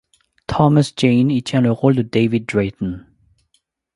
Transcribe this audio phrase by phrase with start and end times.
[0.47, 3.05] Thomas Jane y tient le rôle de David Drayton.